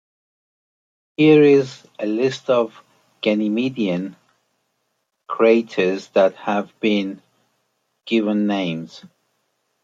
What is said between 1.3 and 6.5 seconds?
is a list of Ganymedean craters that